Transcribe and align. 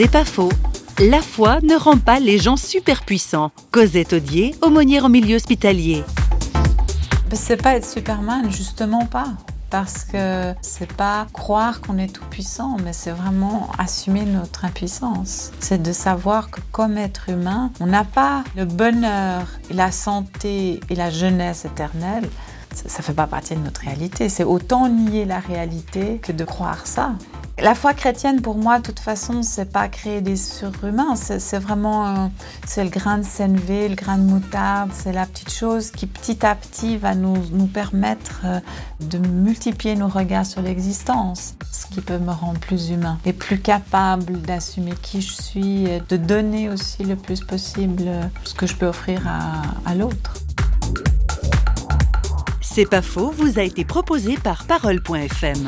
C'est 0.00 0.08
pas 0.08 0.24
faux. 0.24 0.52
La 1.00 1.20
foi 1.20 1.58
ne 1.64 1.74
rend 1.74 1.98
pas 1.98 2.20
les 2.20 2.38
gens 2.38 2.56
super 2.56 3.04
puissants. 3.04 3.50
Cosette 3.72 4.12
Audier, 4.12 4.54
aumônière 4.62 5.06
en 5.06 5.08
milieu 5.08 5.34
hospitalier. 5.34 6.04
C'est 7.32 7.60
pas 7.60 7.74
être 7.74 7.84
Superman, 7.84 8.48
justement 8.48 9.06
pas. 9.06 9.32
Parce 9.70 10.04
que 10.04 10.54
c'est 10.62 10.92
pas 10.92 11.26
croire 11.32 11.80
qu'on 11.80 11.98
est 11.98 12.14
tout 12.14 12.24
puissant, 12.30 12.76
mais 12.84 12.92
c'est 12.92 13.10
vraiment 13.10 13.70
assumer 13.76 14.24
notre 14.24 14.64
impuissance. 14.64 15.50
C'est 15.58 15.82
de 15.82 15.92
savoir 15.92 16.52
que 16.52 16.60
comme 16.70 16.96
être 16.96 17.28
humain, 17.28 17.72
on 17.80 17.86
n'a 17.86 18.04
pas 18.04 18.44
le 18.54 18.66
bonheur, 18.66 19.48
la 19.68 19.90
santé 19.90 20.78
et 20.90 20.94
la 20.94 21.10
jeunesse 21.10 21.64
éternelle. 21.64 22.28
Ça 22.72 22.84
ne 22.98 23.02
fait 23.02 23.14
pas 23.14 23.26
partie 23.26 23.56
de 23.56 23.60
notre 23.60 23.80
réalité. 23.80 24.28
C'est 24.28 24.44
autant 24.44 24.88
nier 24.88 25.24
la 25.24 25.40
réalité 25.40 26.20
que 26.22 26.30
de 26.30 26.44
croire 26.44 26.86
ça. 26.86 27.14
La 27.60 27.74
foi 27.74 27.92
chrétienne, 27.92 28.40
pour 28.40 28.56
moi, 28.56 28.78
de 28.78 28.84
toute 28.84 29.00
façon, 29.00 29.42
c'est 29.42 29.72
pas 29.72 29.88
créer 29.88 30.20
des 30.20 30.36
surhumains. 30.36 31.16
C'est 31.16 31.58
vraiment 31.58 32.30
c'est 32.64 32.84
le 32.84 32.90
grain 32.90 33.18
de 33.18 33.24
sénévé, 33.24 33.88
le 33.88 33.96
grain 33.96 34.16
de 34.16 34.22
moutarde. 34.22 34.90
C'est 34.92 35.12
la 35.12 35.26
petite 35.26 35.52
chose 35.52 35.90
qui, 35.90 36.06
petit 36.06 36.46
à 36.46 36.54
petit, 36.54 36.96
va 36.96 37.16
nous, 37.16 37.36
nous 37.50 37.66
permettre 37.66 38.42
euh, 38.44 38.60
de 39.00 39.18
multiplier 39.18 39.96
nos 39.96 40.06
regards 40.06 40.46
sur 40.46 40.62
l'existence. 40.62 41.54
Ce 41.72 41.86
qui 41.86 42.00
peut 42.00 42.18
me 42.18 42.30
rendre 42.30 42.60
plus 42.60 42.90
humain 42.90 43.18
et 43.24 43.32
plus 43.32 43.58
capable 43.58 44.40
d'assumer 44.40 44.94
qui 45.02 45.20
je 45.20 45.32
suis, 45.32 45.86
et 45.86 46.00
de 46.08 46.16
donner 46.16 46.70
aussi 46.70 47.02
le 47.02 47.16
plus 47.16 47.40
possible 47.40 48.04
ce 48.44 48.54
que 48.54 48.66
je 48.66 48.76
peux 48.76 48.86
offrir 48.86 49.26
à, 49.26 49.62
à 49.84 49.96
l'autre. 49.96 50.34
C'est 52.60 52.88
pas 52.88 53.02
faux, 53.02 53.32
vous 53.36 53.58
a 53.58 53.62
été 53.62 53.84
proposé 53.84 54.36
par 54.36 54.64
Parole.fm. 54.64 55.66